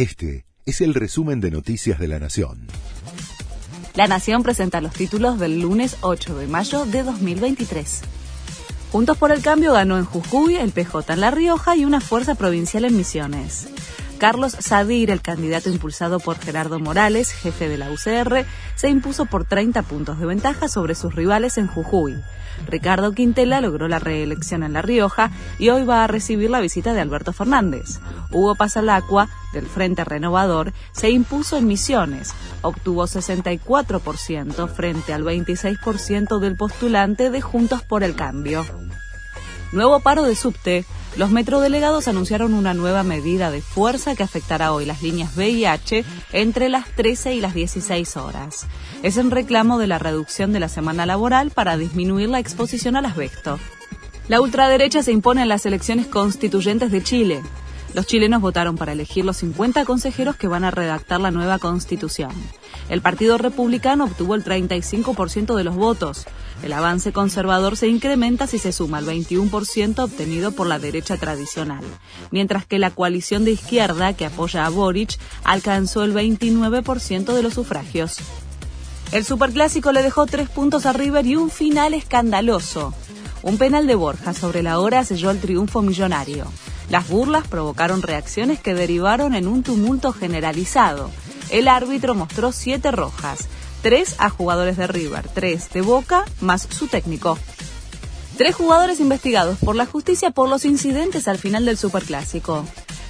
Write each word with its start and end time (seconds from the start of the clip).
Este 0.00 0.46
es 0.64 0.80
el 0.80 0.94
resumen 0.94 1.42
de 1.42 1.50
Noticias 1.50 1.98
de 1.98 2.08
la 2.08 2.18
Nación. 2.18 2.68
La 3.94 4.06
Nación 4.06 4.42
presenta 4.42 4.80
los 4.80 4.94
títulos 4.94 5.38
del 5.38 5.60
lunes 5.60 5.98
8 6.00 6.38
de 6.38 6.46
mayo 6.46 6.86
de 6.86 7.02
2023. 7.02 8.00
Juntos 8.92 9.18
por 9.18 9.30
el 9.30 9.42
Cambio 9.42 9.74
ganó 9.74 9.98
en 9.98 10.06
Jujuy, 10.06 10.56
el 10.56 10.72
PJ 10.72 11.12
en 11.12 11.20
La 11.20 11.30
Rioja 11.30 11.76
y 11.76 11.84
una 11.84 12.00
fuerza 12.00 12.34
provincial 12.34 12.86
en 12.86 12.96
Misiones. 12.96 13.68
Carlos 14.20 14.54
Sadir, 14.58 15.10
el 15.10 15.22
candidato 15.22 15.70
impulsado 15.70 16.20
por 16.20 16.38
Gerardo 16.38 16.78
Morales, 16.78 17.32
jefe 17.32 17.70
de 17.70 17.78
la 17.78 17.90
UCR, 17.90 18.44
se 18.74 18.90
impuso 18.90 19.24
por 19.24 19.46
30 19.46 19.82
puntos 19.84 20.20
de 20.20 20.26
ventaja 20.26 20.68
sobre 20.68 20.94
sus 20.94 21.14
rivales 21.14 21.56
en 21.56 21.66
Jujuy. 21.66 22.20
Ricardo 22.68 23.12
Quintela 23.12 23.62
logró 23.62 23.88
la 23.88 23.98
reelección 23.98 24.62
en 24.62 24.74
La 24.74 24.82
Rioja 24.82 25.30
y 25.58 25.70
hoy 25.70 25.84
va 25.84 26.04
a 26.04 26.06
recibir 26.06 26.50
la 26.50 26.60
visita 26.60 26.92
de 26.92 27.00
Alberto 27.00 27.32
Fernández. 27.32 27.98
Hugo 28.30 28.56
Pasalacqua, 28.56 29.30
del 29.54 29.66
Frente 29.66 30.04
Renovador, 30.04 30.74
se 30.92 31.08
impuso 31.08 31.56
en 31.56 31.66
Misiones. 31.66 32.34
Obtuvo 32.60 33.04
64% 33.06 34.68
frente 34.68 35.14
al 35.14 35.24
26% 35.24 36.40
del 36.40 36.56
postulante 36.56 37.30
de 37.30 37.40
Juntos 37.40 37.82
por 37.84 38.04
el 38.04 38.14
Cambio. 38.14 38.66
Nuevo 39.72 40.00
paro 40.00 40.24
de 40.24 40.36
subte. 40.36 40.84
Los 41.16 41.30
metrodelegados 41.30 42.06
anunciaron 42.06 42.54
una 42.54 42.72
nueva 42.72 43.02
medida 43.02 43.50
de 43.50 43.62
fuerza 43.62 44.14
que 44.14 44.22
afectará 44.22 44.72
hoy 44.72 44.86
las 44.86 45.02
líneas 45.02 45.34
B 45.34 45.50
y 45.50 45.64
H 45.64 46.04
entre 46.32 46.68
las 46.68 46.86
13 46.94 47.34
y 47.34 47.40
las 47.40 47.52
16 47.52 48.16
horas. 48.16 48.66
Es 49.02 49.16
en 49.16 49.30
reclamo 49.30 49.78
de 49.78 49.88
la 49.88 49.98
reducción 49.98 50.52
de 50.52 50.60
la 50.60 50.68
semana 50.68 51.06
laboral 51.06 51.50
para 51.50 51.76
disminuir 51.76 52.28
la 52.28 52.38
exposición 52.38 52.96
al 52.96 53.06
asbesto. 53.06 53.58
La 54.28 54.40
ultraderecha 54.40 55.02
se 55.02 55.10
impone 55.10 55.42
en 55.42 55.48
las 55.48 55.66
elecciones 55.66 56.06
constituyentes 56.06 56.92
de 56.92 57.02
Chile. 57.02 57.42
Los 57.92 58.06
chilenos 58.06 58.40
votaron 58.40 58.76
para 58.76 58.92
elegir 58.92 59.24
los 59.24 59.38
50 59.38 59.84
consejeros 59.84 60.36
que 60.36 60.46
van 60.46 60.62
a 60.62 60.70
redactar 60.70 61.20
la 61.20 61.32
nueva 61.32 61.58
constitución. 61.58 62.30
El 62.88 63.02
Partido 63.02 63.36
Republicano 63.36 64.04
obtuvo 64.04 64.36
el 64.36 64.44
35% 64.44 65.56
de 65.56 65.64
los 65.64 65.74
votos. 65.74 66.26
El 66.62 66.72
avance 66.72 67.12
conservador 67.12 67.76
se 67.76 67.88
incrementa 67.88 68.46
si 68.46 68.58
se 68.58 68.72
suma 68.72 69.00
el 69.00 69.06
21% 69.06 69.98
obtenido 69.98 70.52
por 70.52 70.68
la 70.68 70.78
derecha 70.78 71.16
tradicional, 71.16 71.82
mientras 72.30 72.64
que 72.64 72.78
la 72.78 72.90
coalición 72.90 73.44
de 73.44 73.52
izquierda 73.52 74.12
que 74.12 74.26
apoya 74.26 74.66
a 74.66 74.68
Boric 74.68 75.18
alcanzó 75.42 76.04
el 76.04 76.14
29% 76.14 77.32
de 77.32 77.42
los 77.42 77.54
sufragios. 77.54 78.18
El 79.10 79.24
Superclásico 79.24 79.90
le 79.90 80.02
dejó 80.02 80.26
tres 80.26 80.48
puntos 80.48 80.86
a 80.86 80.92
River 80.92 81.26
y 81.26 81.34
un 81.34 81.50
final 81.50 81.94
escandaloso. 81.94 82.94
Un 83.42 83.58
penal 83.58 83.88
de 83.88 83.96
Borja 83.96 84.34
sobre 84.34 84.62
la 84.62 84.78
hora 84.78 85.04
selló 85.04 85.30
el 85.30 85.40
triunfo 85.40 85.82
millonario. 85.82 86.46
Las 86.90 87.08
burlas 87.08 87.46
provocaron 87.46 88.02
reacciones 88.02 88.58
que 88.60 88.74
derivaron 88.74 89.36
en 89.36 89.46
un 89.46 89.62
tumulto 89.62 90.12
generalizado. 90.12 91.08
El 91.48 91.68
árbitro 91.68 92.16
mostró 92.16 92.50
siete 92.50 92.90
rojas, 92.90 93.46
tres 93.80 94.16
a 94.18 94.28
jugadores 94.28 94.76
de 94.76 94.88
River, 94.88 95.28
tres 95.32 95.70
de 95.70 95.82
Boca, 95.82 96.24
más 96.40 96.66
su 96.68 96.88
técnico. 96.88 97.38
Tres 98.36 98.56
jugadores 98.56 98.98
investigados 98.98 99.58
por 99.58 99.76
la 99.76 99.86
justicia 99.86 100.32
por 100.32 100.48
los 100.48 100.64
incidentes 100.64 101.28
al 101.28 101.38
final 101.38 101.64
del 101.64 101.78
Superclásico. 101.78 102.64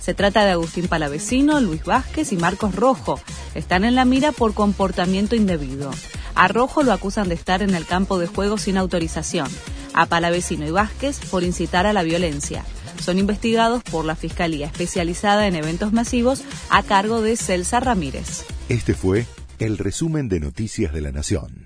Se 0.00 0.14
trata 0.14 0.44
de 0.44 0.52
Agustín 0.52 0.88
Palavecino, 0.88 1.60
Luis 1.60 1.84
Vázquez 1.84 2.32
y 2.32 2.36
Marcos 2.36 2.74
Rojo. 2.74 3.20
Están 3.54 3.84
en 3.84 3.94
la 3.94 4.06
mira 4.06 4.32
por 4.32 4.54
comportamiento 4.54 5.36
indebido. 5.36 5.90
A 6.34 6.48
Rojo 6.48 6.82
lo 6.82 6.92
acusan 6.92 7.28
de 7.28 7.34
estar 7.34 7.60
en 7.60 7.74
el 7.74 7.84
campo 7.84 8.18
de 8.18 8.26
juego 8.26 8.56
sin 8.56 8.78
autorización. 8.78 9.48
A 9.92 10.06
Palavecino 10.06 10.66
y 10.66 10.70
Vázquez 10.70 11.18
por 11.30 11.42
incitar 11.42 11.86
a 11.86 11.92
la 11.92 12.02
violencia 12.02 12.64
son 13.02 13.18
investigados 13.18 13.82
por 13.82 14.04
la 14.04 14.16
Fiscalía 14.16 14.66
Especializada 14.66 15.46
en 15.46 15.54
Eventos 15.54 15.92
Masivos 15.92 16.42
a 16.70 16.82
cargo 16.82 17.22
de 17.22 17.36
Celsa 17.36 17.80
Ramírez. 17.80 18.44
Este 18.68 18.94
fue 18.94 19.26
el 19.58 19.78
resumen 19.78 20.28
de 20.28 20.40
Noticias 20.40 20.92
de 20.92 21.00
la 21.00 21.12
Nación. 21.12 21.65